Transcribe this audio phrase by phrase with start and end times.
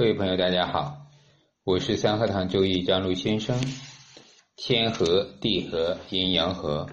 [0.00, 0.96] 各位朋友，大家好，
[1.62, 3.60] 我是三合堂周易张璐先生。
[4.56, 6.88] 天和地和阴阳和，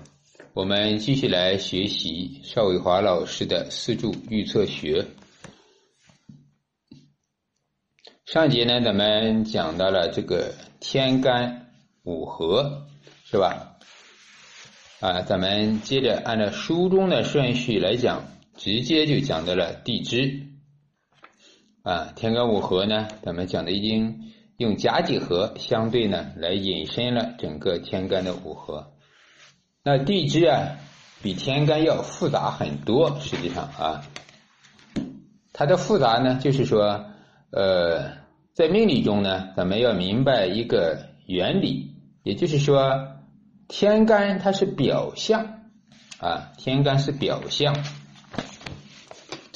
[0.53, 5.06] 我们继续来学习邵伟华老师的四柱预测学。
[8.25, 11.69] 上节呢，咱们讲到了这个天干
[12.03, 12.87] 五合，
[13.23, 13.77] 是吧？
[14.99, 18.25] 啊，咱们接着按照书中的顺序来讲，
[18.57, 20.56] 直接就讲到了地支。
[21.88, 28.91] 啊，天干五合呢，咱们讲的已经用甲己合相对呢来引申了整个天干的五合。
[29.85, 30.79] 那地支啊，
[31.23, 33.17] 比天干要复杂很多。
[33.21, 34.03] 实际上啊，
[35.53, 37.05] 它的复杂呢，就是说，
[37.52, 38.17] 呃，
[38.54, 41.93] 在命理中呢，咱们要明白一个原理，
[42.23, 43.15] 也就是说，
[43.70, 45.62] 天干它是表象
[46.20, 47.73] 啊，天干是表象。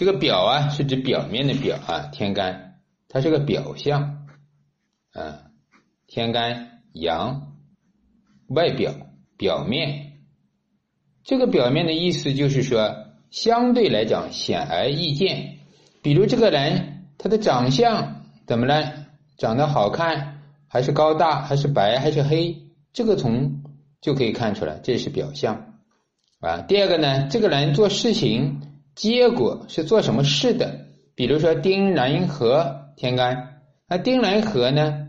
[0.02, 4.26] 这个表啊，是指表面的表啊，天干它是个表象
[5.14, 5.44] 啊，
[6.08, 7.54] 天干阳，
[8.48, 8.96] 外表
[9.38, 10.14] 表面，
[11.24, 12.96] 这个表面的意思就是说，
[13.30, 15.60] 相对来讲显而易见。
[16.02, 19.06] 比如这个人他的长相怎么了？
[19.38, 22.64] 长得好看还是高大还是白还是黑？
[22.92, 23.62] 这个从
[24.02, 25.76] 就可以看出来，这是表象
[26.40, 26.64] 啊。
[26.64, 28.62] 第二个呢，这个人做事情。
[28.96, 30.88] 结果是做什么事的？
[31.16, 35.08] 比如说丁壬合天干，那丁壬合呢？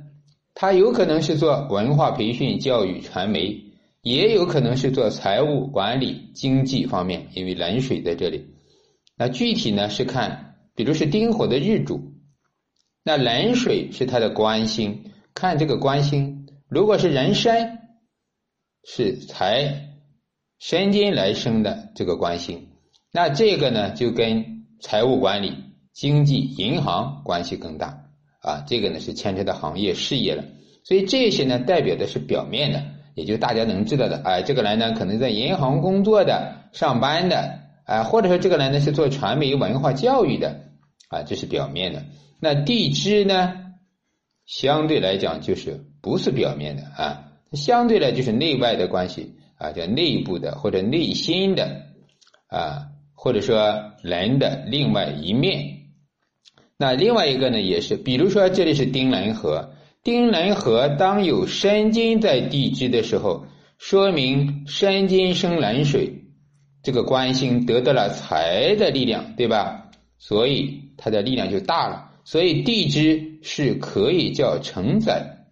[0.54, 3.64] 它有可能是做文化培训、教育、传媒，
[4.02, 8.54] 也有可能是做财务管理、经济方面，因为壬水在这里。
[9.16, 12.12] 那具体呢是看，比如是丁火的日主，
[13.02, 17.78] 那壬水是它的官星，看这个官星，如果是人身，
[18.84, 19.88] 是财
[20.58, 22.71] 申金来生的这个官星。
[23.14, 25.52] 那这个呢，就跟财务管理、
[25.92, 28.06] 经济、银行关系更大
[28.40, 28.64] 啊。
[28.66, 30.44] 这个呢是牵扯到行业事业了，
[30.82, 32.82] 所以这些呢代表的是表面的，
[33.14, 34.22] 也就大家能知道的。
[34.24, 40.62] 哎，这个人呢可能在银行工作的、上班的，啊，或者说这个人呢是做传媒、文化教育的，
[41.08, 42.04] 啊，这是表面的。
[42.40, 43.52] 那地支呢，
[44.46, 51.82] 相对来讲就是不是表面的啊，相对来就是内外的关系啊，叫内部的或者内心的
[52.48, 52.88] 啊。
[53.22, 55.82] 或者说人的另外一面，
[56.76, 63.46] 那另外一个呢，也是，比如说这里是丁壬合，丁壬合当有申金在地支的时候，
[63.78, 66.24] 说明申金生壬水，
[66.82, 69.92] 这个官星得到了财的力量，对吧？
[70.18, 72.10] 所以它的力量就大了。
[72.24, 75.46] 所以地支是可以叫承载，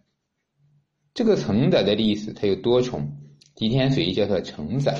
[1.15, 3.13] 这个承载的意思它有多重，
[3.55, 4.99] 地天水叫做承载。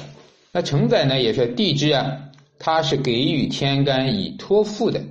[0.53, 2.29] 那承载呢，也是地支啊。
[2.63, 5.03] 它是给予天干以托付的，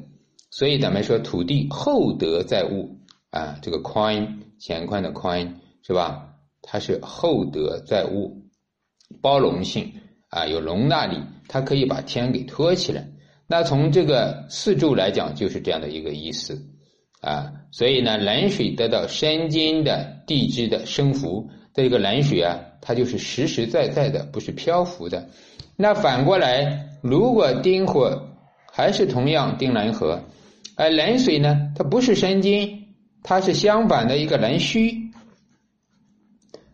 [0.51, 2.95] 所以咱们说土地厚德载物
[3.31, 6.27] 啊，这个宽乾宽的宽是吧？
[6.61, 8.43] 它是厚德载物，
[9.19, 9.91] 包容性
[10.29, 11.17] 啊，有容纳力，
[11.47, 13.09] 它可以把天给托起来。
[13.47, 16.61] 那从这个四柱来讲，就是这样的一个意思
[17.19, 17.51] 啊。
[17.71, 25.29] 所以呢，冷水得到山间的地支的生福，这个冷水啊，它就是实实在在的，不是漂浮的。
[25.81, 26.87] 那反过来。
[27.01, 28.27] 如果丁火
[28.73, 30.21] 还是同样丁壬合，
[30.75, 32.87] 而壬水呢，它不是生金，
[33.23, 35.13] 它是相反的一个壬戌。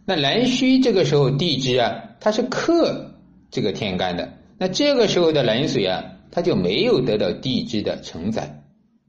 [0.03, 3.11] 那壬戌这个时候地支啊，它是克
[3.51, 8.63] 这个天干的，那这个时候的壬水啊，它就没有得到地支的承载，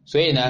[0.04, 0.42] 所以呢，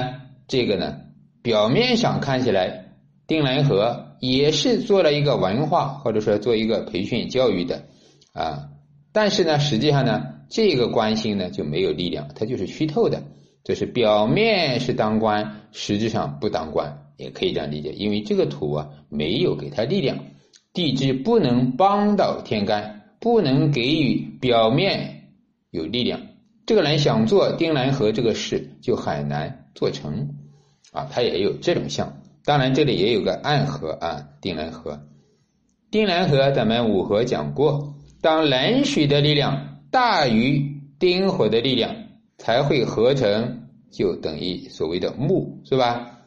[0.49, 0.97] 这个呢，
[1.41, 2.87] 表面上看起来
[3.25, 7.83] 丁壬合也是做了一个文化或者说做一个培训教育的
[8.33, 8.67] 啊，
[9.17, 10.35] 但是呢，实际上呢。
[10.47, 13.23] 这个官星呢就没有力量，它就是虚透的，
[13.63, 17.91] 这是表面是当官，实质上不当官，也可以这样理解。
[17.91, 20.19] 因为这个土啊没有给他力量，
[20.71, 25.33] 地支不能帮到天干，不能给予表面
[25.71, 26.21] 有力量。
[26.65, 30.29] 这个人想做丁兰合这个事就很难做成
[30.93, 32.21] 啊，他也有这种相。
[32.45, 35.01] 当然这里也有个暗合啊，丁兰合，
[35.91, 37.95] 丁兰合咱们五合讲过，
[38.27, 39.79] 当冷水的力量。
[39.89, 41.95] 大于丁火的力量
[42.37, 46.19] 才会合成，就等于所谓的木，是吧？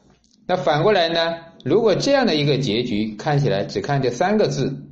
[0.47, 1.37] 那反过来呢？
[1.63, 4.83] 如果这样的一个结局看起来只看这三个字，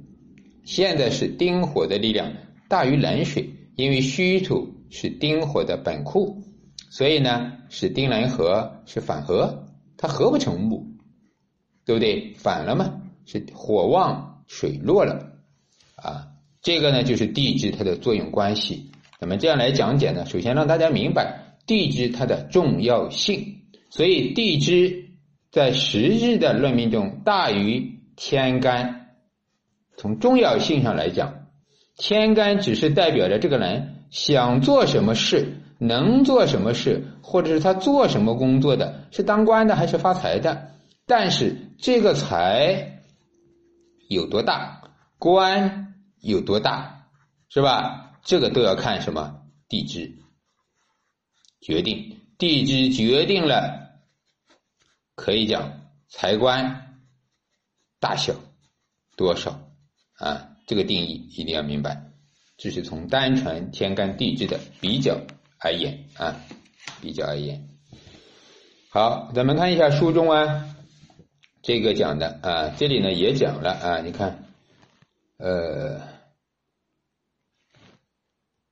[0.65, 2.31] 现在是丁火的力量
[2.69, 6.43] 大于冷水，因为虚土是丁火的本库，
[6.91, 9.65] 所以呢是丁壬合是反合，
[9.97, 10.87] 它合不成木，
[11.87, 12.35] 对不对？
[12.37, 15.33] 反了嘛，是火旺水弱了
[15.97, 16.29] 啊。
[16.69, 18.91] 这个呢，就是地支它的作用关系。
[19.19, 23.63] 那么这样来讲解呢，首先让大家明白地支它的重要性。
[23.89, 25.07] 所以地支
[25.51, 29.15] 在实质的论命中大于天干。
[29.97, 31.47] 从重要性上来讲，
[31.97, 40.73] 天干只是代表着这个人想做什么事，能做什么事，或者是他做什么工作的，是当官的还是发财的。
[41.07, 43.01] 但是这个财
[44.11, 44.83] 有多大，
[45.19, 45.88] 官
[46.21, 47.09] 有多大，
[47.49, 48.19] 是吧？
[48.25, 50.13] 这个都要看什么地支
[51.61, 52.21] 决定。
[52.39, 54.01] 地支决定了，
[55.15, 57.01] 可以讲财官
[57.99, 58.35] 大小
[59.17, 59.61] 多少
[60.15, 60.51] 啊？
[60.67, 62.13] 这个定义一定要明白。
[62.57, 65.21] 这是从单纯天干地支的比较
[65.61, 66.37] 而言啊，
[67.01, 67.69] 比较而言。
[68.91, 70.77] 好，咱们看一下书中啊，
[71.63, 74.45] 这个讲的啊，这里呢也讲了啊，你看，
[75.39, 76.01] 呃，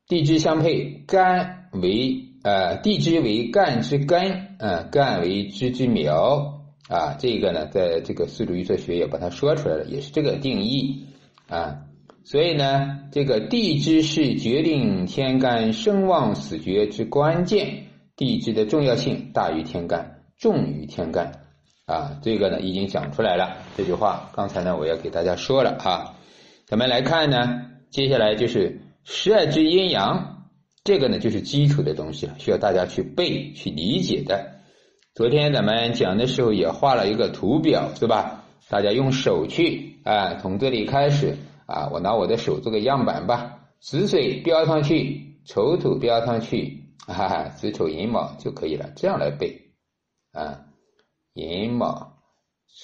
[0.08, 2.22] 地支相配，干为。
[2.42, 11.06] 呃，地支为干之根，呃，干为支之苗，啊，这个呢，在这个四柱预测学也把它说出来了，也是这个定义
[11.48, 11.78] 啊。
[12.22, 21.32] 所以呢，这个地支是决定天干生旺死绝之关键，地支的重要性大于天干，重于天干
[21.84, 22.16] 啊。
[22.22, 23.56] 这个呢，已经讲出来了。
[23.76, 26.14] 这句话刚才呢，我要给大家说了啊。
[26.66, 30.48] 咱们来看呢，接下来就是十二支阴阳。
[30.82, 34.62] 这个呢，就是基础的东西了，需要大家去背、去理解的。
[35.14, 38.44] 昨天咱们讲的时候也画了一个图表，是吧？
[38.68, 41.36] 大家用手去啊，从这里开始
[41.66, 43.68] 啊，我拿我的手做个样板吧。
[43.80, 49.72] 子水标上去，丑土标上去，哈哈，子丑寅卯就可以了，这样来背
[50.32, 50.66] 啊。
[51.34, 52.18] 寅卯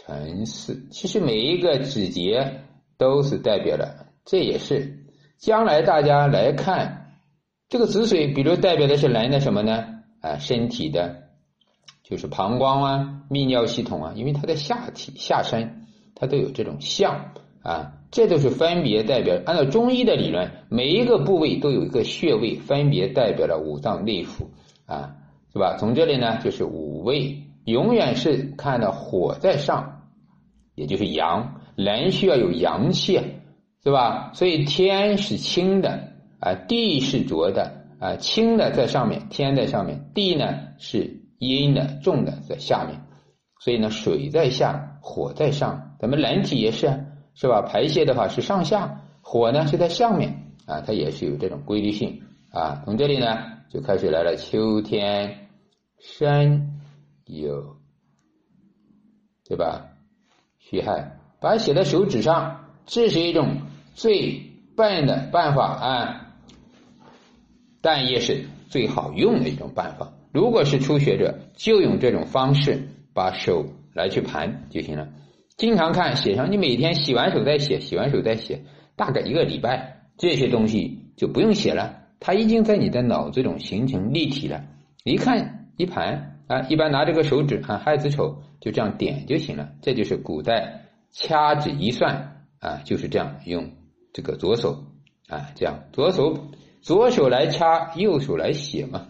[0.07, 2.63] 辰巳，其实每一个指节
[2.97, 5.02] 都是代表了，这也是
[5.39, 6.99] 将来大家来看。
[7.69, 9.87] 这个子水，比如代表的是人的什么呢？
[10.21, 11.23] 啊，身体的，
[12.03, 17.33] 就是膀胱啊、泌尿系统啊，因为它的下体、下身，它都有这种象
[17.63, 19.41] 啊，这都是分别代表。
[19.47, 24.49] 按照中医的理论，每一个部位都有一个穴位，分别代表了五脏内腑
[24.85, 25.17] 啊，
[25.51, 25.79] 是吧？
[25.79, 30.03] 从这里呢，就是五味，永远是看到火在上，
[30.75, 33.25] 也就是阳，人需要有阳气啊，
[33.85, 34.33] 是吧？
[34.35, 36.11] 所以天是清的。
[36.45, 43.01] 啊，地是浊的，啊，清的在上面，天在上面，地呢是阴的，重的在下面，
[43.61, 47.63] 所以呢，水在下，火在上，咱们人体也是，是吧？
[47.63, 52.21] 排泄的话是上下，火呢是在上面，啊，它也是有这种规律性，
[52.51, 53.39] 啊，从这里呢
[53.71, 55.49] 就开始来了，秋天
[56.01, 56.81] 山
[57.27, 57.77] 有，
[59.45, 59.87] 对吧？
[60.59, 63.59] 虚亥，把它写在手指上，这是一种
[63.95, 64.43] 最
[64.77, 66.19] 笨的办法啊。
[67.81, 70.13] 但也是最好用的一种办法。
[70.33, 75.09] 如果是初学者，就用这种方式把手来去盘就行了。
[75.57, 78.63] 经常看写上，你每天洗完手再写，洗完手再写，
[78.97, 84.65] 大概一个礼拜，这些东西就不用写了，它已经在你的脑子中形成立体了。
[85.05, 89.71] 一看一盘啊，一般拿这个手指啊，亥子丑就这样点就行了。
[89.83, 93.71] 这就是古代掐指一算啊，就是这样用
[94.13, 94.85] 这个左手
[95.29, 96.51] 啊，这样左手。
[96.81, 99.07] 左手来掐，右手来写嘛。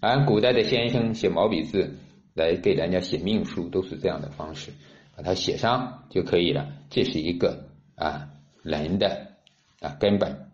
[0.00, 1.98] 按古代的先生写毛笔字
[2.34, 4.70] 来给人家写命书，都是这样的方式，
[5.16, 6.68] 把它写上就可以了。
[6.88, 8.28] 这是一个啊
[8.62, 9.32] 人的
[9.80, 10.50] 啊根本。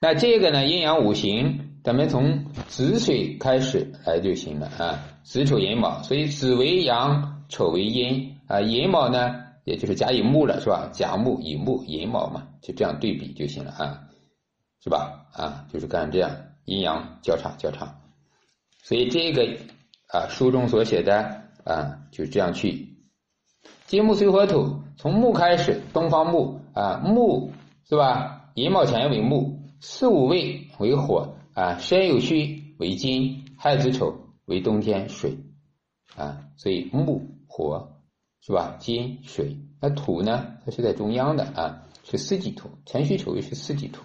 [0.00, 5.04] 那这个呢，阴阳五行，咱们从子水开始来就行了啊。
[5.22, 8.60] 子丑寅卯，所以子为阳，丑为阴啊。
[8.60, 10.88] 寅卯呢，也就是甲乙木了，是吧？
[10.92, 14.06] 甲木乙木寅卯嘛，就这样对比就行了啊。
[14.82, 15.26] 是吧？
[15.34, 16.30] 啊，就是干这样
[16.64, 18.00] 阴阳交叉交叉，
[18.82, 19.58] 所以这个
[20.08, 22.96] 啊书中所写的啊就这样去
[23.84, 27.52] 金木水火土，从木开始，东方木啊木
[27.86, 28.50] 是吧？
[28.54, 35.36] 寅卯辰为木，四五位为火啊，申酉戌为金，亥子丑为冬天水
[36.16, 37.99] 啊，所以木火
[38.40, 38.76] 是吧？
[38.80, 40.54] 金水，那土呢？
[40.64, 44.02] 它是在中央的啊，是四季土，辰戌丑未是四季土。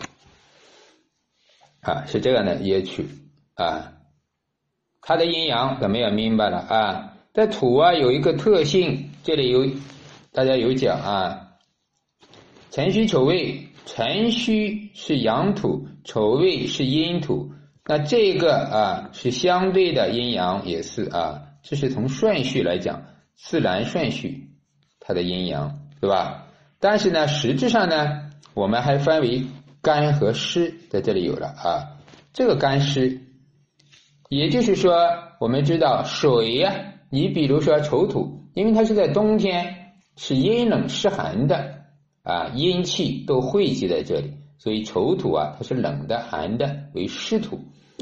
[1.81, 3.07] 啊，是这个呢，也取
[3.53, 3.93] 啊，
[5.01, 7.17] 它的阴阳咱们也明白了啊。
[7.33, 9.67] 在土啊有一个特性，这里有
[10.31, 11.57] 大家有讲啊，
[12.71, 17.51] 辰戌丑未，辰戌是阳土，丑未是阴土，
[17.85, 24.49] 那这个啊是相对的阴阳，也是啊，这是从顺序来讲，自然顺序
[24.99, 26.47] 它的阴阳对吧？
[26.79, 29.45] 但是呢，实质上呢，我们还分为。
[29.81, 32.01] 干和湿在这里有了啊，
[32.33, 33.21] 这个干湿，
[34.29, 34.95] 也就是说，
[35.39, 41.83] 我们知道水呀，你比如说丑土，因为它是在冬天，是阴冷湿寒的
[42.23, 47.59] 啊，阴气都汇集在这里，所以丑土啊，它是冷的、寒的，为湿土。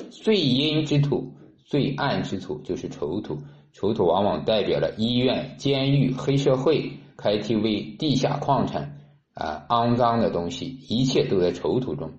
[0.09, 1.33] 最阴之土、
[1.65, 3.43] 最暗之土就是丑土。
[3.73, 9.01] 丑土往往代表了医院、监狱、黑社会、KTV、地下矿产
[9.33, 12.11] 啊，肮脏的东西，一切都在丑土中。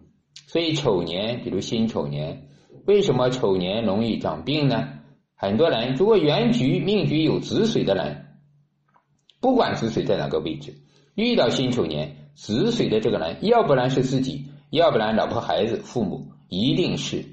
[0.48, 2.48] 所以丑年，比如辛丑年，
[2.86, 4.88] 为什么丑年容易长病呢？
[5.36, 8.26] 很多人如果原局命局有子水的人，
[9.40, 10.74] 不管子水在哪个位置，
[11.14, 17.24] 遇到辛丑年子水的这个人，要不然是自己，要不然老婆孩子、父母，一定是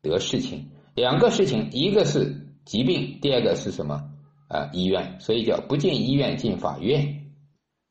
[0.00, 0.70] 得事情。
[0.94, 2.37] 两个事情，一个是
[2.68, 4.10] 疾病，第二个是什么？
[4.48, 5.16] 啊，医院。
[5.20, 7.24] 所以叫不进医院进法院。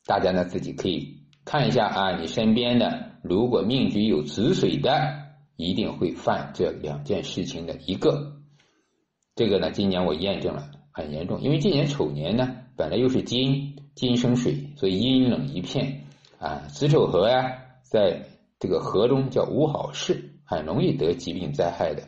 [0.05, 4.91] 大家呢自己可以看一下啊，你身边的如果命局有子水的，
[5.55, 8.33] 一定会犯这两件事情的一个。
[9.33, 16.03] 这个呢，今年我验证了很严重，因为今年丑年呢，本来又是金，金生水，所以阴冷一片
[16.37, 16.67] 啊。
[16.67, 18.27] 子丑合呀，在
[18.59, 22.03] 这个合中叫无好事，很容易得疾病灾害的。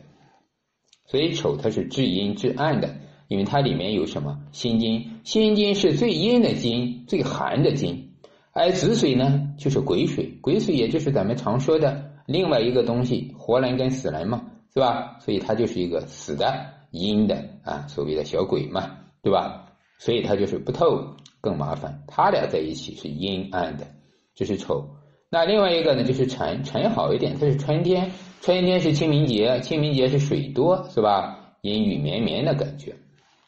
[1.10, 2.94] 所以丑它是至阴至暗的，
[3.26, 8.12] 因为它里面有什么心金，心金是最阴的金，最寒的金，
[8.52, 15.18] 而子水呢就是癸水，癸水也就是咱们常说的另外一个东西，活人跟死人嘛，是吧？
[15.18, 16.78] 所以它就是一个死的。
[16.92, 19.64] 阴的啊，所谓的小鬼嘛，对吧？
[20.00, 22.02] 所以它就是不透，更麻烦。
[22.08, 23.86] 他俩在一起是阴暗的，
[24.34, 24.88] 这是丑。
[25.30, 28.10] 那另外一个呢，就是辰，辰好一点，它是春天，
[28.40, 31.54] 春天是清明节，清明节是水多，是吧？
[31.62, 32.96] 阴雨绵绵的感觉。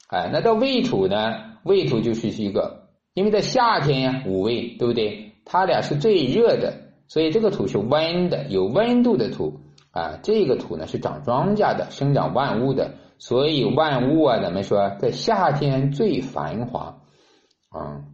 [0.09, 1.53] 哎，那到未土呢？
[1.65, 5.33] 未土就是一个，因为在夏天呀，五味对不对？
[5.45, 9.61] 它俩是最热的，所以这个土是温的，有温度的土
[9.91, 10.21] 啊。
[10.23, 12.95] 这个土呢是长庄稼的，生长万物的。
[13.19, 17.01] 所以万物啊，咱们说在夏天最繁华，
[17.77, 18.05] 嗯，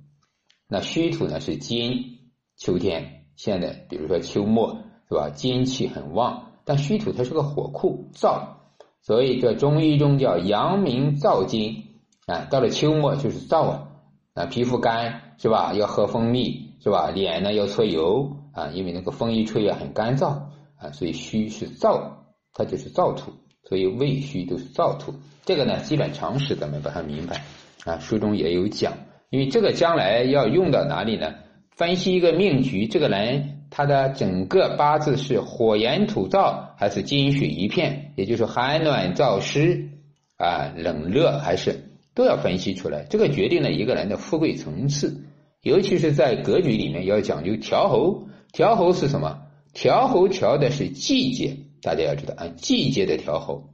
[0.69, 2.19] 那虚土呢是金，
[2.57, 8.57] 秋天现在比如说秋末是吧，金气很旺，但虚土它是个火库燥，
[9.01, 11.85] 所以这中医中叫阳明燥金
[12.27, 13.89] 啊，到了秋末就是燥啊，
[14.35, 20.41] 啊皮肤干是吧，要喝蜂蜜是吧，脸呢要搓油啊，因为那个风一吹啊很干燥
[20.77, 22.15] 啊，所以虚是燥，
[22.53, 23.33] 它就是燥土。
[23.69, 25.15] 所以胃虚都是燥土，
[25.45, 27.45] 这个呢基本常识咱们把它明白
[27.85, 28.95] 啊，书中也有讲。
[29.31, 31.35] 因为这个将来要用到哪里呢？
[31.79, 39.91] 分析一个命局，这个人他的整个八字是火炎土燥还是金水一片，也就是寒暖燥湿
[40.37, 43.07] 啊，冷热还是都要分析出来。
[43.09, 45.23] 这个决定了一个人的富贵层次，
[45.63, 48.27] 尤其是在格局里面要讲究调候。
[48.53, 49.43] 调候是什么？
[49.73, 51.59] 调候调的是季节。
[51.81, 53.71] 大家要知道啊，季节的调候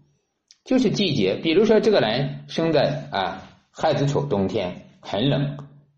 [0.62, 1.36] 就是季节。
[1.36, 5.56] 比如说，这个人生在啊亥子丑冬天很冷，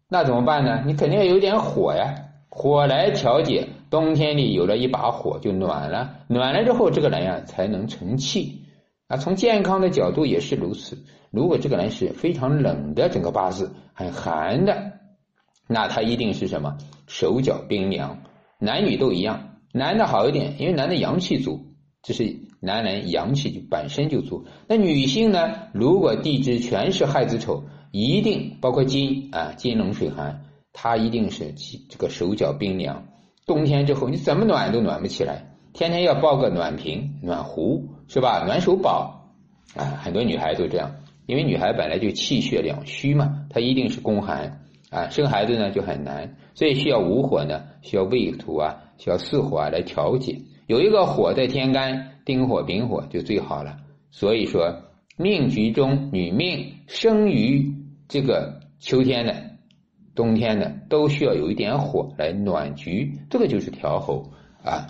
[0.08, 0.84] 那怎么办呢？
[0.86, 2.14] 你肯定要有点火呀，
[2.48, 3.68] 火来调节。
[3.88, 8.62] 冬天里有了一把火就暖了，暖了之后这个人呀才能成气
[9.06, 9.16] 啊。
[9.16, 10.98] 从健康的角度也是如此。
[11.30, 14.92] 如果这个人是非常冷的，整个八字很寒的，
[15.68, 18.18] 那他一定是什么手脚冰凉。
[18.58, 21.60] 男女都一样，男的好一点，因为男的阳气足。
[22.02, 25.54] 这是男人阳气就本身就足，那女性呢？
[25.72, 27.64] 如果地支全是亥子丑，
[27.98, 30.42] 一定包括金啊，金冷水寒，
[30.74, 31.54] 它一定是
[31.88, 33.02] 这个手脚冰凉。
[33.46, 38.44] 冬天之后你怎么暖都暖不起来，天天要抱个暖瓶、暖壶，是吧？
[38.44, 39.32] 暖手宝
[39.74, 44.60] 啊，很多女孩都这样，因为女孩本来就气血两虚嘛，她一定是宫寒
[44.90, 50.38] 啊，生孩子呢就很难，所以需要五火呢，需要未土啊，需要四火啊来调节。
[50.66, 53.78] 有一个火在天干，丁火、丙火就最好了。
[54.10, 54.82] 所以说，
[55.16, 57.72] 命局中女命生于
[58.08, 59.34] 这个秋天的、
[60.14, 64.30] 冬天的，都需要有一点火来暖局，这个就是调候
[64.62, 64.88] 啊。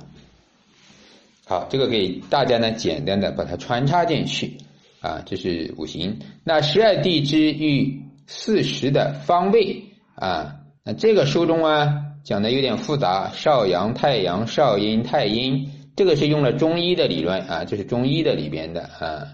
[1.47, 4.59] 好，这个给大家呢简单的把它穿插进去
[5.01, 6.19] 啊，这是五行。
[6.45, 12.03] 那十二地支与四时的方位啊，那这个书中啊。
[12.27, 19.29] 讲的有点复杂，少阳、太阳、少阴、太阴，这个是用了中医的理论啊，这是中医的里边的啊。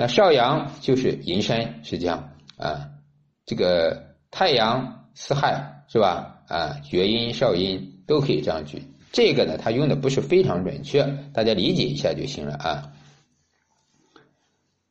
[0.00, 2.88] 那少阳就是寅申，实际上啊，
[3.44, 6.40] 这个太阳四害是吧？
[6.48, 8.82] 啊，厥阴、少阴都可以这样举。
[9.12, 11.02] 这个呢，他用的不是非常准确，
[11.34, 12.92] 大家理解一下就行了啊。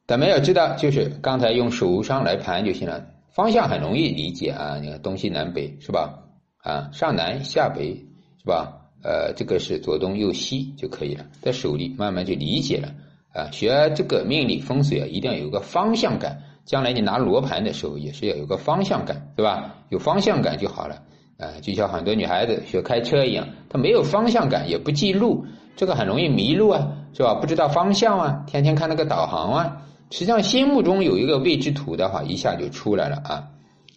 [0.06, 4.78] 咱们要知道，就是刚才用手上来盘就行了，方向很容易理解啊。
[4.80, 6.20] 你看东西南北是吧？
[6.62, 7.96] 啊，上南下北
[8.38, 8.92] 是吧？
[9.02, 12.94] 呃，这个是左东右西就可以了，在手里慢慢就理解了。
[13.34, 16.42] 啊，学这个命理风水啊，一定要有个方向感。
[16.66, 19.76] 将来你拿罗盘的时候也是要有个方向感，对吧？
[19.90, 21.02] 有方向感就好了。
[21.38, 25.46] 啊，就像很多女孩子学开车一样，她没有方向感，也不记路，
[25.76, 27.34] 这个很容易迷路啊，是吧？
[27.36, 29.82] 不知道方向啊，天天看那个导航啊。
[30.12, 33.48] 实际上，心目中有一个位置图的话，一下就出来了啊。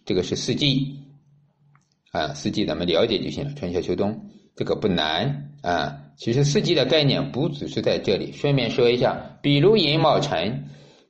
[0.04, 1.00] 这个是四季
[2.12, 4.18] 啊，四季咱们了解就行了，春夏秋冬，
[4.56, 5.98] 这个不难啊。
[6.16, 10.64] 其实四季的概念不只是在这里，顺便说一下，比如寅卯辰，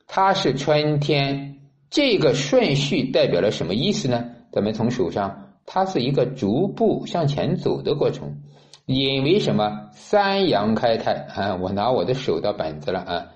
[0.06, 1.58] 它是春天，
[1.90, 4.24] 这个顺序代表了什么意思呢？
[4.52, 5.48] 咱们从手上。
[5.64, 8.40] 它是一个逐步向前走的过程，
[8.86, 11.54] 引为什么三阳开泰啊？
[11.54, 13.26] 我拿我的手的本子了啊，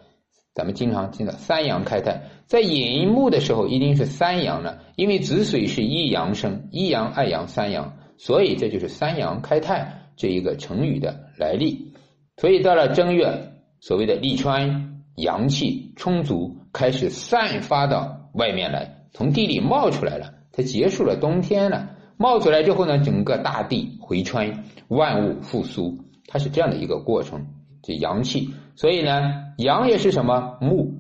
[0.53, 11.93] 咱们经常听到三阳开泰，在寅木的时候一定是三阳了，因为子水是一阳生，一阳、二阳、三阳，所以这就是三阳开泰这一个成语的来历。
[12.37, 21.93] 所以到了正月，所谓的立春，阳气充足，开始散发到外面来，从地里冒出来了，它结束了冬天了。
[22.19, 27.47] 冒出来之后呢，整个大地回春，万物复苏，它是这样的一个过程，
[27.83, 28.55] 这阳气。
[28.75, 30.95] 所以呢，阳也是什么木，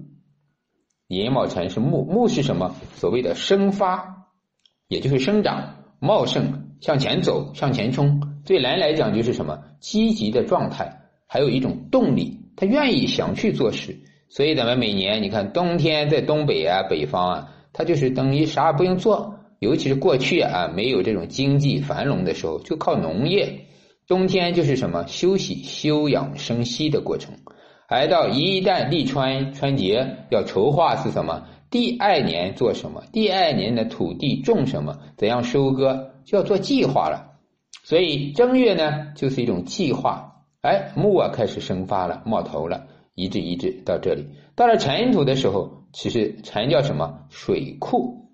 [1.08, 2.74] 寅卯辰是木，木是什么？
[2.94, 4.26] 所谓的生发，
[4.88, 8.20] 也就是生长、茂盛、向前走、向前冲。
[8.44, 9.58] 对男人来讲就是什么？
[9.80, 13.98] 积极的状态，还有一种动力，他愿意想去做事。
[14.28, 19.34] 所以咱们每年你看，冬天在东北啊、北方啊，他就是等于啥也不用做。
[19.58, 23.60] 尤其是过去啊，没有这种经济繁荣的时候，就靠农业。
[24.06, 27.34] 冬天就是什么休息、休养生息的过程。
[27.88, 31.44] 而到一旦立春、春节要筹划是什么？
[31.76, 33.04] 第二年做什么？
[33.12, 34.98] 第二年的土地种什么？
[35.18, 36.12] 怎样收割？
[36.24, 37.34] 就要做计划了。
[37.84, 40.36] 所以正月呢，就是一种计划。
[40.62, 44.24] 哎，木啊开始生发了，冒头了，一直一直到这里。
[44.54, 47.26] 到了辰土的时候，其实辰叫什么？
[47.28, 48.30] 水库。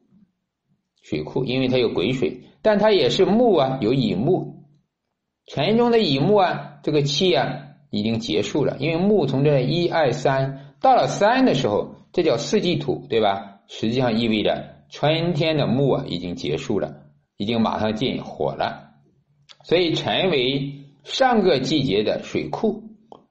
[1.03, 4.69] 水库，因为它有癸水，但它也是木啊，有乙木。
[5.49, 7.59] 辰中的乙木啊，这个气啊
[7.91, 13.61] 已经结束了，因为木从这一二三到了三的时候，这叫四季土，对吧？
[13.69, 18.91] 实际上意味着春天的木啊已经结束了，已经马上进火了。
[19.65, 20.73] 所以辰为
[21.05, 22.83] 上个季节的水库，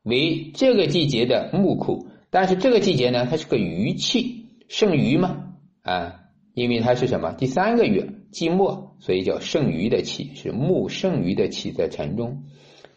[0.04, 2.08] 为这个季节的木库。
[2.30, 6.18] 但是这个季节呢，它是个余气，剩余嘛，啊。
[6.54, 7.32] 因为它是什么？
[7.32, 12.44] 第三个月季末，所以叫剩余的气，是木剩余的气在辰中。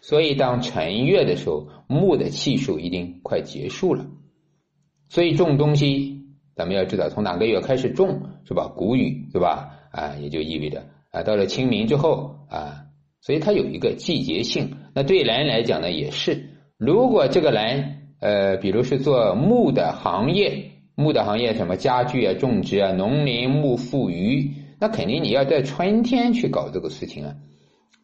[0.01, 4.07] 所以当辰月的时候，木的气数一定快结束了。
[5.09, 6.23] 所以种东西，
[6.55, 8.69] 咱们要知道从哪个月开始种，是吧？
[8.69, 9.71] 谷雨，是吧？
[9.93, 12.87] 啊，也就意味着啊，到了清明之后啊，
[13.21, 14.77] 所以它有一个季节性。
[14.95, 16.51] 那对人来讲呢，也是。
[16.79, 20.71] 如果这个人呃，比如是做木的行业。
[20.97, 27.35] 木的行业，什么家具啊、种植啊、农林牧副渔，那肯定你要在春天去搞这个事情啊，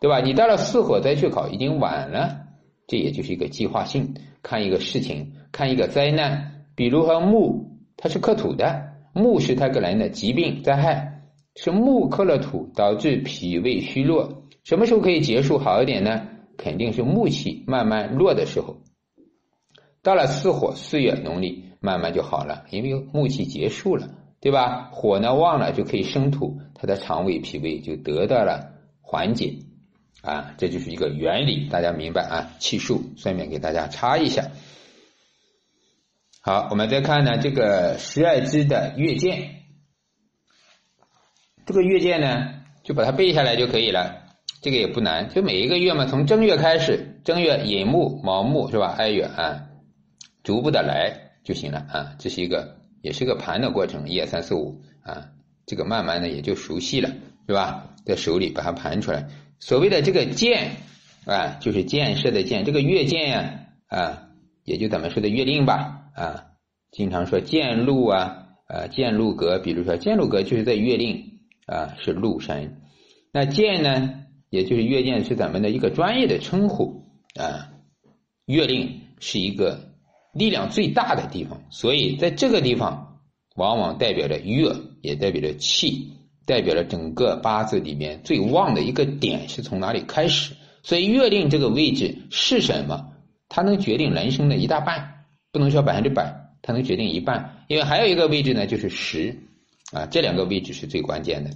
[0.00, 0.20] 对吧？
[0.20, 2.40] 你到了巳火再去搞，已经晚了。
[2.88, 6.59] 这也就是一个计划性，看一个事情，看一个灾难。
[6.80, 14.44] 比如和木，它是克土的，木是它个人的疾病灾害，是木克了土，导致脾胃虚弱。
[14.64, 16.26] 什么时候可以结束好一点呢？
[16.56, 18.78] 肯定是木气慢慢弱的时候。
[20.02, 21.64] 到了巳火，四月农历。
[21.80, 24.08] 慢慢就好了，因为木气结束了，
[24.40, 24.88] 对吧？
[24.90, 29.58] 火呢旺了就可以生土，它的肠胃脾胃就得到了缓解，
[30.22, 32.56] 啊，这就是一个原理，大家明白啊？
[32.58, 34.46] 气数，顺便给大家插一下。
[36.40, 39.56] 好，我们再看呢这个十二支的月见，
[41.66, 44.24] 这个月见呢就把它背下来就可以了，
[44.62, 48.94] 这个也不难，就每一个月嘛，从正月开始，正月寅木、卯木是吧？
[48.98, 49.68] 二月啊，
[50.42, 51.28] 逐步的来。
[51.42, 55.28] 就行了啊，这是一个也是个盘的过程，一二三四五啊，
[55.64, 57.10] 这个慢慢的也就熟悉了，
[57.48, 57.94] 是吧？
[58.04, 59.26] 在手里把它盘出来。
[59.58, 60.76] 所谓的这个建
[61.24, 64.28] 啊，就是建设的建，这个月建呀啊，
[64.64, 66.44] 也就咱们说的月令吧啊，
[66.90, 72.82] 经常说建禄啊啊，建禄格，比如说建禄格就是在月令啊是禄神，
[73.32, 74.14] 那建呢，
[74.50, 77.04] 也就是月建是咱们的一个专业的称呼
[77.34, 77.70] 啊，
[78.46, 79.88] 月令是一个。
[80.32, 83.18] 力量最大的地方，所以在这个地方，
[83.56, 86.12] 往往代表着月，也代表着气，
[86.46, 90.54] 代表了整个八字里面最旺的一个点是从哪里开始。
[90.84, 93.08] 所以月令这个位置是什么？
[93.48, 95.09] 它能决定人生的一大半，
[95.52, 97.64] 不能说百分之百，它能决定一半。
[97.68, 99.36] 因为还有一个位置呢，就是时
[99.92, 101.50] 啊，这两个位置是最关键的，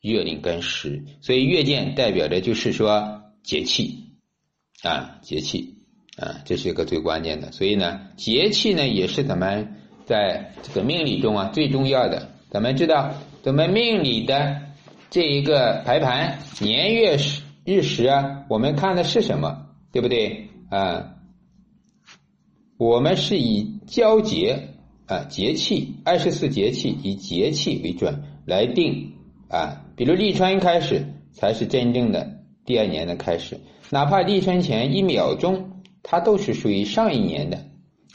[0.00, 1.02] 月令跟时。
[1.20, 4.16] 所以月见代表着就是说节气
[4.82, 5.78] 啊，节气。
[6.18, 14.60] 啊，这是一个最关键的，所以呢，节气呢也是咱们在这个命理中啊最重要的咱们知道，咱们命理的
[15.08, 17.16] 这一个排盘年月
[17.64, 19.68] 日时啊，我们看的是什么？
[19.90, 21.11] 对不对啊？
[22.76, 24.68] 我们是以交节
[25.06, 29.12] 啊节气二十四节气以节气为准来定
[29.48, 29.84] 啊。
[29.96, 37.66] 比如立春开始才是真正的第二年的开始，哪怕立春前一秒钟，它都是属于上一年的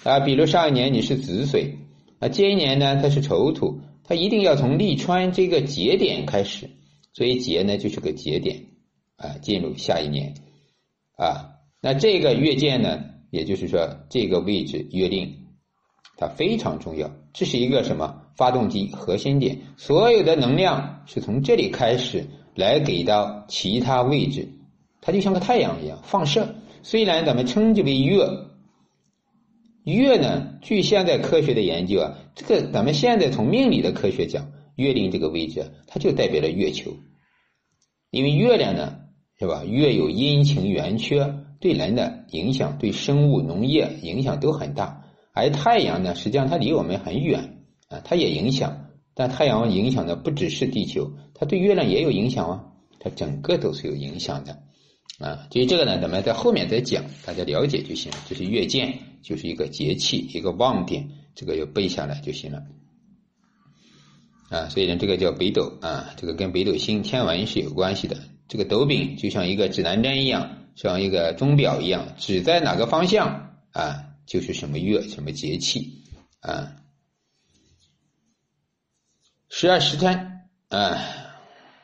[0.04, 0.20] 啊。
[0.20, 1.78] 比如上一年你是子水
[2.20, 3.82] 啊，今年呢它是丑土。
[4.10, 6.70] 它一定要从立春这个节点开始，
[7.12, 8.68] 所以节呢就是个节点
[9.18, 10.36] 啊，进入下一年
[11.18, 11.56] 啊。
[11.82, 15.48] 那这个月见呢，也就是说这个位置约定，
[16.18, 17.12] 它非常重要。
[17.34, 19.58] 这是一个什么发动机核心点？
[19.78, 24.48] 所有的能量是从这里开始来给到其他位置，
[25.02, 26.56] 它就像个太阳一样放射。
[26.84, 28.28] 虽然咱们称之为月。
[29.84, 30.60] 月呢？
[30.62, 36.92] 据现在科学的研究啊，这个咱们现在从命理的科学讲，月令这个位置，它就代表了月球。
[38.12, 38.98] 因为月亮呢，
[39.40, 39.64] 是吧？
[39.64, 45.04] 月有阴晴圆缺，对人的影响，对生物、农业影响都很大。
[45.34, 48.86] 而太阳呢，实际上它离我们很远啊，它也影响。
[49.14, 52.66] 但太阳影响的不只是地球，它对月亮也有影响啊，
[53.00, 54.64] 它整个都是有影响的。
[55.20, 58.18] 啊，至于这个呢，咱们在后面再讲，大家了解就行了。
[58.28, 62.62] 这是月见，就是一个节气，一个旺点，这个要背下来就行了。
[64.50, 68.18] 啊，所以呢，这个叫北斗啊，这个跟北斗星天文是有关系的。
[68.48, 76.04] 这个斗柄就像一个指南针一样，像一个钟表一样，指在哪个方向啊，就是什么月，什么节气
[76.40, 76.72] 啊。
[79.50, 81.04] 十二时辰啊，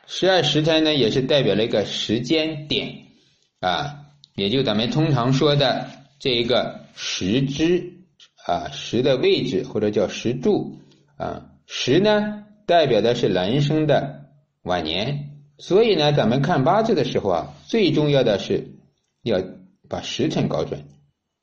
[0.06, 3.02] 十二时辰呢，也是代表了一个时间点。
[3.58, 4.04] 啊，
[4.36, 7.94] 也就咱们通常说的这一个时支
[8.46, 10.78] 啊，时的位置或者叫时柱
[11.16, 14.26] 啊，时呢代表的是人生的
[14.62, 18.73] 晚年，所以呢，咱们看八字的时候啊，最重要的是
[19.24, 19.42] 要
[19.88, 20.84] 把时辰搞准，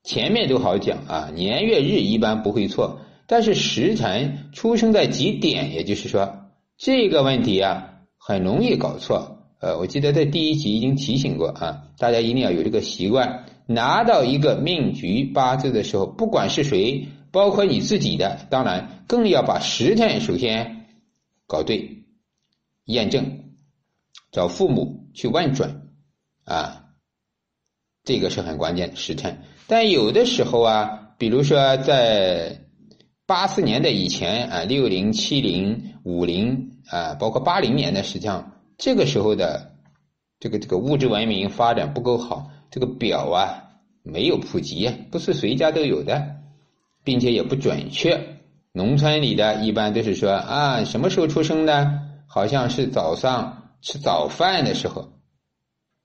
[0.04, 9.40] 前面都好讲啊，年月日一般不会错，但是时辰出生在几点，也就是说这个问题啊，很容易搞错。
[9.60, 20.88] 呃，我记得在第一集已经提醒过啊，大家一定要有这个习惯，拿到一个命局八字的时候，不管是谁，包括你自己的，当然更要把时辰首先
[21.46, 22.06] 搞对，
[22.86, 23.44] 验证，
[24.32, 25.90] 找父母去问准
[26.44, 26.86] 啊，
[28.04, 29.42] 这个是很关键时辰。
[29.68, 32.62] 但有的时候啊，比如说在
[33.26, 38.54] 八四年的以前啊，六零、七零、五零啊，包括八零年的，实际上。
[38.78, 39.74] 这个时候的
[40.40, 43.62] 这个这个物质文明发展不够好，这个表啊
[44.02, 46.38] 没有普及，不是谁家都有的，
[47.04, 48.20] 并且也不准确。
[48.74, 52.00] 农村里的一般都是说啊，什么时候出生的？
[52.26, 55.21] 好像是早上吃早饭的时候。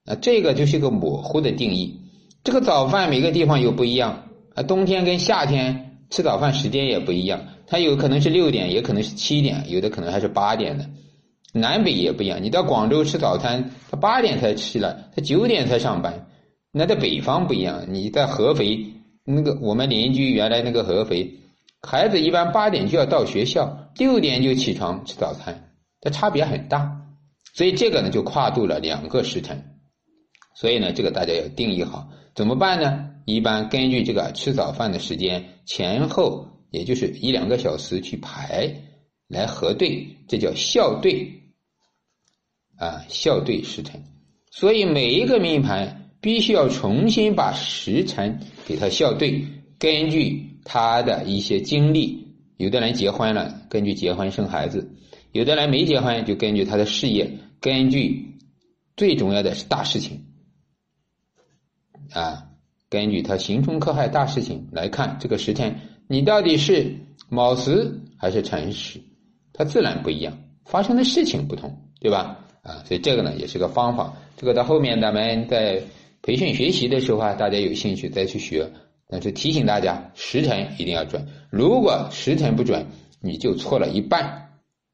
[0.07, 2.01] 啊，这个就是一个模糊的定义。
[2.45, 10.89] 这个早饭每个地方又不一样啊，冬天跟夏天吃早饭时间也不一样，它有可能是六点，也可能是七点，有的可能还是八点的。
[11.53, 16.27] 南北也不一样，你到广州吃早餐，他八点才吃了，他九点才上班。
[16.71, 18.87] 那在北方不一样，你在合肥，
[19.25, 21.33] 那个我们邻居原来那个合肥，
[21.81, 27.01] 孩子一般八点就要到学校，六点就起床吃早餐，它差别很大。
[27.55, 29.65] 所以这个呢就跨度了两个时辰，
[30.57, 33.11] 所以呢这个大家要定义好，怎么办呢？
[33.27, 38.75] 一般根据这个吃早饭的时间前后，也就是一两个小时去排
[39.29, 41.43] 来核对，这叫校对。
[42.79, 44.03] 啊，校对时辰，
[44.51, 49.47] 所以每一个命盘必须要重新把时辰给它校对，
[49.79, 54.91] 根据他的一些经历，有的人结婚了，根据结婚生孩子；
[55.33, 58.37] 有的人没结婚，就根据他的事业，根据
[58.95, 60.27] 最重要的是大事情，
[62.13, 62.47] 啊，
[62.89, 65.75] 根据他刑冲克害大事情来看这个时辰，
[66.09, 66.95] 你到底是
[67.29, 69.01] 卯时还是辰时，
[69.53, 72.39] 它自然不一样，发生的事情不同，对吧？
[72.63, 74.15] 啊，所以这个呢也是个方法。
[74.37, 75.83] 这个到后面咱们在
[76.23, 78.71] 培训学习的时候啊，大家有兴趣再去学。
[79.09, 81.25] 但是提醒大家，时辰一定要准。
[81.49, 82.85] 如果时辰不准，
[83.21, 84.49] 你就错了一半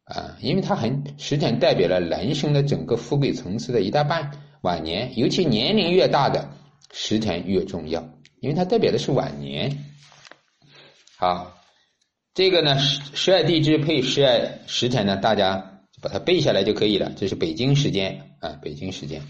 [0.05, 0.37] 啊！
[0.43, 4.31] 因为它很时辰代表了人生的整个富贵层次的一大半。
[4.61, 6.47] 晚年，尤其年龄越大的
[6.91, 8.03] 时辰越重要，
[8.41, 9.85] 因为它代表的是晚年。
[11.17, 11.61] 好，
[12.35, 15.69] 这个呢十十二地支配十二时辰呢，大家。
[16.01, 17.13] 把它背下来就可以了。
[17.17, 19.23] 这是北京时间啊，北京时间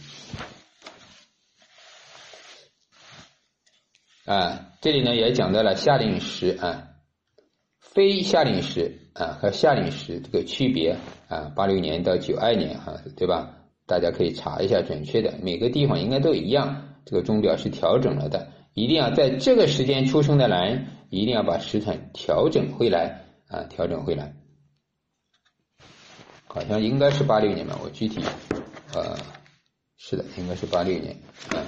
[4.25, 4.71] 啊。
[4.81, 6.89] 这里呢也讲到了夏令时啊，
[7.79, 10.97] 非夏令时啊和夏令时这个区别
[11.29, 13.55] 啊，八六年到九二年哈，对吧？
[13.85, 16.92] 大家可以查一下准确的，每个地方应该都一样。
[17.05, 24.35] 这个钟表是调整了的，一定要在这个时间出生的人，一定要把时辰调整回来啊，调整回来。
[26.47, 28.21] 好像应该是八六年吧，我具体
[28.95, 29.17] 呃，
[29.97, 31.17] 是的，应该是八六年
[31.51, 31.65] 啊。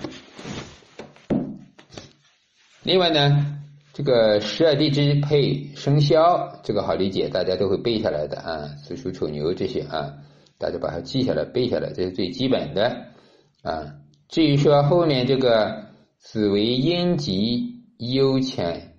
[2.83, 3.61] 另外呢，
[3.94, 10.14] 这个十二地支配生肖，这个好理解，大家都会背下来的啊，子鼠丑牛这些啊。
[10.59, 13.09] 大家把它记下来、背下来，这是最基本的
[13.62, 13.92] 啊。
[14.28, 15.87] 至于说后面这个
[16.18, 18.94] 子为阴极幽潜，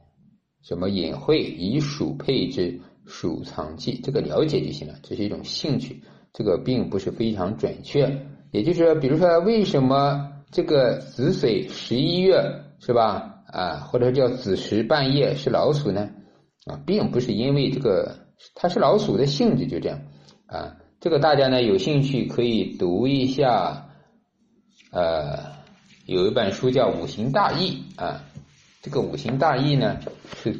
[0.61, 6.01] 什么隐晦以鼠配之，鼠藏忌，这个了解就行了，这是一种兴趣，
[6.33, 8.25] 这个并不是非常准确。
[8.51, 13.43] 也就是说，比如说为什么这个子水十一月是吧？
[13.47, 16.09] 啊，或者叫子时半夜是老鼠呢？
[16.65, 18.17] 啊，并不是因为这个
[18.53, 20.01] 它是老鼠的性质就这样
[20.47, 20.77] 啊。
[20.99, 23.89] 这个大家呢有兴趣可以读一下，
[24.95, 25.51] 呃，
[26.05, 28.23] 有一本书叫《五行大义》啊，
[28.81, 29.99] 这个《五行大义》呢
[30.41, 30.57] 是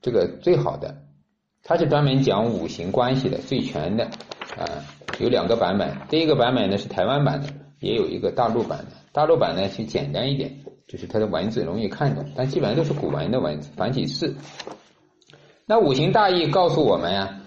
[0.00, 0.96] 这个最好的，
[1.62, 4.04] 它是专门讲五行关系的最全的
[4.56, 4.64] 啊，
[5.20, 7.48] 有两个版本，第一个版本呢是台湾版的，
[7.80, 10.50] 也有一个大陆版的，大陆版呢就简单一点，
[10.88, 14.34] 就是它的文字容易看懂，但基本上都是古文的文字繁体字。
[15.66, 17.42] 那《五行大义》告诉我们呀。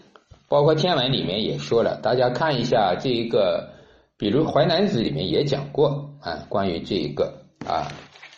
[0.47, 3.69] 包括天文里面也说了，大家看一下这一个，
[4.19, 7.87] 比如《淮南子》里面也讲过啊，关于这一个啊，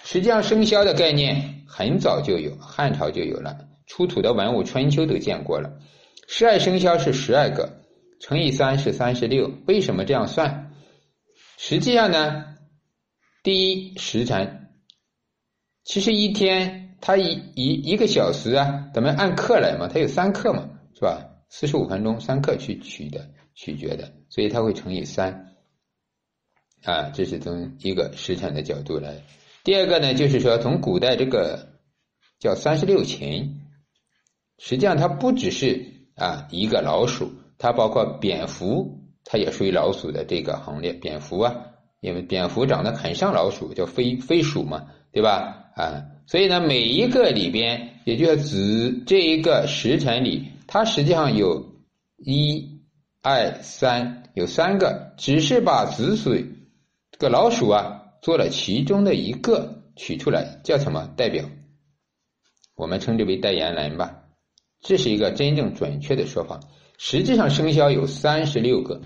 [0.03, 5.79] 实际上生肖的概念很早就有，汉朝就有了，出土的文物《春秋》都见过了。
[6.27, 7.81] 十二生肖是十二个，
[8.19, 9.51] 乘以三是三十六。
[9.65, 10.71] 为什么这样算？
[11.57, 12.45] 实际上呢，
[13.41, 14.67] 第一时辰，
[15.83, 21.25] 其实一天它一一一个小时啊，咱们按克来嘛，它有三克嘛，是吧？
[21.49, 25.50] 四十五分钟三克去取的取决的，所以它会乘以三，
[26.83, 29.23] 啊，这是从一个时辰的角度来。
[29.63, 31.67] 第二个呢，就是说从古代这个
[32.39, 33.61] 叫三十六禽，
[34.57, 40.93] 实际上它不只是啊一个老鼠，它包括蝙蝠，它也属于老鼠的这个行列。
[40.93, 41.55] 蝙蝠啊，
[41.99, 45.71] 因为蝙蝠长得很像老鼠，叫飞飞鼠嘛，对吧？
[45.75, 50.47] 啊，所以呢，每一个里边，也就是子这一个时辰里。
[50.67, 51.75] 它实际上有
[52.17, 52.81] 一、
[53.21, 56.45] 二、三，有三个，只是把子水
[57.11, 61.45] 这个老鼠啊做了其中的一个取出来，叫什么代表？
[62.75, 64.23] 我们称之为代言人吧。
[64.81, 66.59] 这是一个真正准确的说法。
[66.97, 69.01] 实际上生肖有三十六个，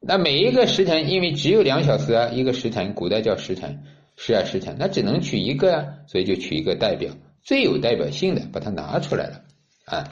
[0.00, 3.84] 那每一个时辰，因为只有两小时啊，一个时辰，古代叫时辰，
[4.16, 9.42] 十二时辰，那只能取一个啊，所以就取一个代表，最有代表性的，把它拿出来了
[9.84, 10.08] 啊。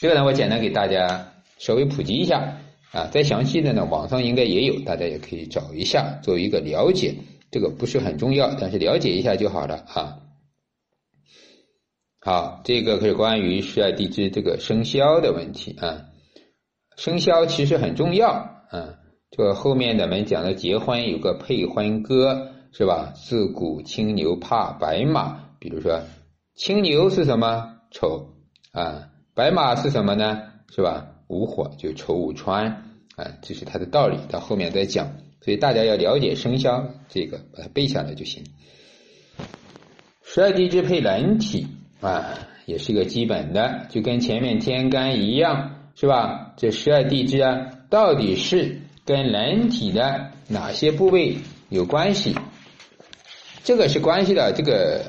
[0.00, 2.58] 这个呢，我简单给大家稍微普及一下
[2.92, 7.14] 啊，再详细的呢，网上应该也有，大家也可以找一下，作为一个了解。
[7.50, 10.18] 这个不是很重要，但是了解一下就好了啊。
[12.20, 16.04] 好，这个是关于十二地支这个生肖的问题啊。
[16.96, 18.94] 生肖其实很重要啊，
[19.30, 23.12] 这个后面咱们讲的结婚有个配婚歌是吧？
[23.16, 26.02] 自古青牛怕白马，比如说
[26.54, 27.80] 青牛是什么？
[27.90, 28.34] 丑
[28.72, 29.08] 啊。
[29.34, 30.42] 白马是什么呢？
[30.74, 31.11] 是吧？
[31.32, 32.84] 无火就丑无川
[33.16, 35.16] 啊，这是它的道理，到后面再讲。
[35.40, 38.44] 所以大家要了解生肖，这个把它背下来就行。
[40.22, 41.66] 十二地支配人体
[42.02, 46.52] 啊，也是一个基本的，就跟前面天干一样，是吧？
[46.58, 51.38] 这十二地支啊，到底是跟人体的哪些部位
[51.70, 52.36] 有关系？
[53.64, 55.02] 这个是关系到这个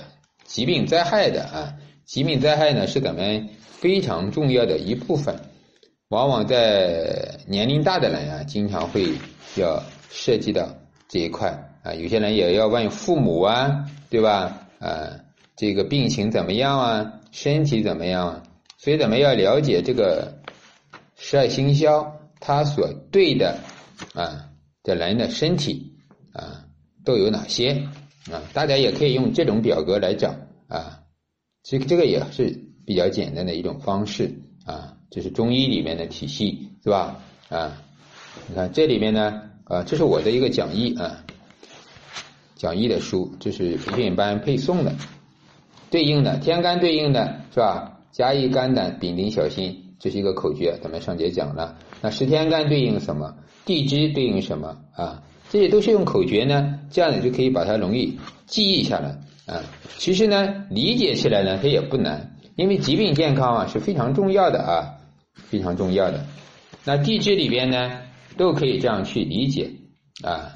[0.45, 1.73] 疾病灾害的啊。
[2.05, 3.49] 疾病灾害呢，是咱们。
[3.83, 5.35] 非常重要的一部分，
[6.09, 9.13] 往往在年龄大的人啊，经常会
[9.55, 10.67] 要涉及到
[11.07, 11.49] 这一块
[11.83, 11.93] 啊。
[11.93, 14.67] 有些人也要问父母啊，对吧？
[14.79, 15.09] 啊，
[15.55, 17.13] 这个病情怎么样啊？
[17.31, 18.43] 身体怎么样啊？
[18.77, 20.39] 所以咱们要了解这个
[21.15, 23.57] 十二生肖，它所对的
[24.13, 24.49] 啊
[24.83, 25.93] 的人的身体
[26.33, 26.65] 啊
[27.03, 27.71] 都有哪些
[28.31, 28.43] 啊？
[28.53, 30.35] 大家也可以用这种表格来找
[30.67, 30.99] 啊。
[31.63, 32.61] 这个这个也是。
[32.85, 34.29] 比较简单的一种方式
[34.65, 37.19] 啊，这是中医里面的体系，是吧？
[37.49, 37.77] 啊，
[38.47, 41.23] 你看这里面呢，啊，这是我的一个讲义啊，
[42.55, 44.91] 讲义的书，这是培训班配送的，
[45.91, 47.99] 对应的天干对应的是吧？
[48.11, 51.77] 甲乙肝胆丙丁小心，这是一个口诀，咱们上节讲了。
[52.01, 53.35] 那十天干对应什么？
[53.65, 54.75] 地支对应什么？
[54.95, 55.21] 啊，
[55.51, 59.61] 这些都是用口诀呢，这样你就可以把它容易记忆下来啊。
[59.99, 62.35] 其实呢，理解起来呢，它也不难。
[62.55, 64.93] 因为疾病健康啊是非常重要的啊，
[65.33, 66.25] 非常重要的。
[66.85, 68.01] 那地支里边呢，
[68.37, 69.71] 都可以这样去理解
[70.23, 70.53] 啊。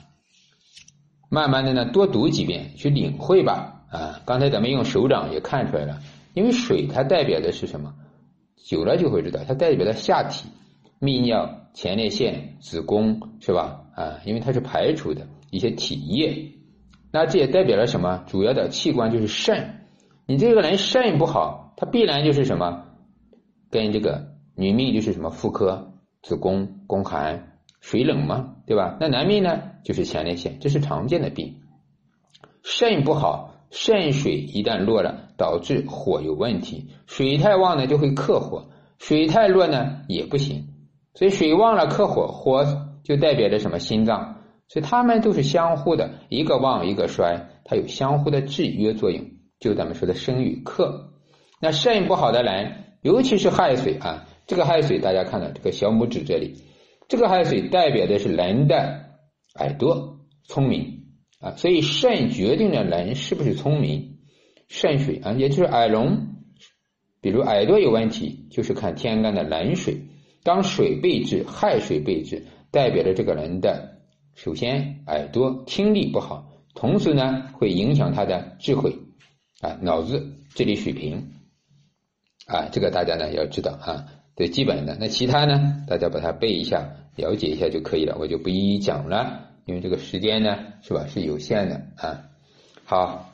[1.29, 4.21] 慢慢的呢，多读几遍去领会吧啊。
[4.25, 5.99] 刚才咱们用手掌也看出来了，
[6.33, 7.93] 因为水它代表的是什么？
[8.65, 10.49] 久了就会知道，它代表的下体、
[10.99, 13.81] 泌尿、前列腺、子宫是吧？
[13.95, 16.53] 啊，因为它是排除的一些体液。
[17.11, 18.23] 那这也代表了什么？
[18.27, 19.85] 主要的器官就是肾。
[20.25, 22.83] 你这个人肾不好，它必然就是什么？
[23.71, 25.29] 跟这个女命就是什么？
[25.29, 25.93] 妇科、
[26.23, 28.97] 子宫、宫寒、水冷嘛，对吧？
[28.99, 31.61] 那男命呢，就是前列腺，这是常见的病。
[32.63, 36.87] 肾不好，肾水一旦弱了，导致火有问题。
[37.05, 40.69] 水太旺呢，就会克火；水太弱呢，也不行。
[41.13, 42.65] 所以水旺了克火，火
[43.03, 43.77] 就代表着什么？
[43.77, 44.41] 心脏。
[44.69, 49.23] 所以他们都是相互的，一个旺一个衰，它有相互的制约作用。
[49.59, 51.11] 就咱们说的生与克，
[51.61, 56.63] 那肾不好的人，尤其是亥水啊，这个亥水大家看到这个小拇指这里，
[57.07, 59.05] 这个亥水代表的是人的
[59.55, 61.03] 耳朵聪明
[61.39, 64.17] 啊，所以肾决定了人是不是聪明。
[64.69, 66.35] 肾水啊，也就是耳聋，
[67.21, 70.01] 比如耳朵有问题，就是看天干的冷水。
[70.43, 73.99] 当水被治，亥水被治，代表着这个人的
[74.35, 78.93] 首先耳朵听力不好，同时呢会影响他的智慧。
[79.61, 81.31] 啊，脑子智力水平
[82.45, 84.05] 啊，这个大家呢要知道啊，
[84.37, 84.95] 最基本的。
[84.97, 92.21] 那其他呢，大家把它背一下，了解一下就可以了，我就不一一讲了，因为这个时间呢是吧是有限的啊。
[92.85, 93.33] 好，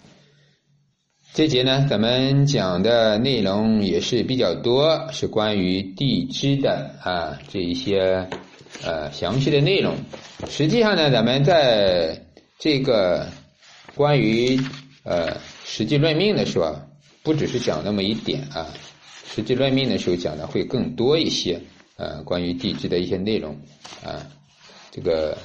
[1.34, 8.28] 这节呢咱们讲的内容也是比较多，是关于地支的啊这一些
[8.84, 9.96] 呃详细的内容。
[10.48, 12.24] 实际上呢，咱们在
[12.58, 13.28] 这个
[13.94, 14.60] 关于
[15.04, 15.38] 呃。
[15.66, 16.76] 实际论命的时候，
[17.24, 18.68] 不只是讲那么一点啊，
[19.34, 21.60] 实际论命的时候讲的会更多一些，
[21.96, 23.58] 呃，关于地支的一些内容
[24.04, 24.30] 啊，
[24.91, 25.36] 这个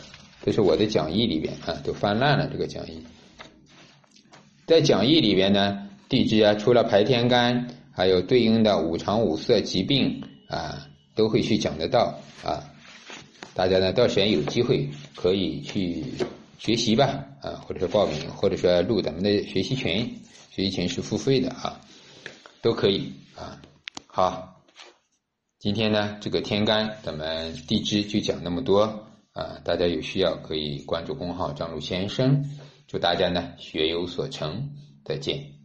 [0.45, 3.03] 这是我的讲义里边啊，都翻烂了这个讲义，
[4.67, 12.63] 在讲义里边呢，地支啊，除了排天干，还有对应的五常五色疾病啊，都会去讲得到啊，
[13.55, 16.05] 大家呢到时间有机会可以去。
[16.61, 19.99] 学习吧，啊，或者说报名，或者说入咱们的学习群，
[20.51, 21.81] 学习群是付费的啊，
[22.61, 23.63] 都可以啊。
[24.21, 24.65] 好，
[25.61, 32.45] 今天呢这个天干咱们地支就讲那么多啊，大家有需要可以关注公号张璐先生，
[32.89, 34.71] 祝大家呢学有所成，
[35.05, 35.58] 再见。